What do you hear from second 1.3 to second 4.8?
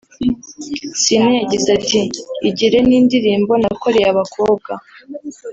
yagize ati “Igire ni indirimbo nakoreye abakobwa